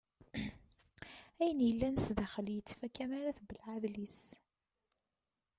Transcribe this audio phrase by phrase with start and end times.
[1.41, 4.21] Ayen yellan sdaxel yettfaka mi ara tbelleɛ adlis.